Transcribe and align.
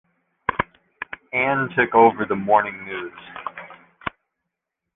Ann 1.31 1.69
took 1.77 1.93
over 1.93 2.25
the 2.25 2.35
"Morning 2.35 2.85
News". 2.87 3.13